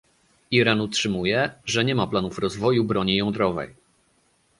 [0.51, 3.75] Iran utrzymuje, że nie ma planów rozwoju broni jądrowej